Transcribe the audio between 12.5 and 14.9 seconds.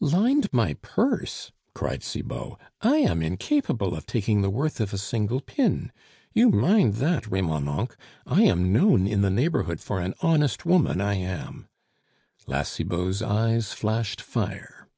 Cibot's eyes flashed fire.